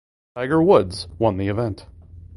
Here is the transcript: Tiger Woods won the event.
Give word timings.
Tiger 0.35 0.63
Woods 0.63 1.07
won 1.19 1.37
the 1.37 1.47
event. 1.47 1.85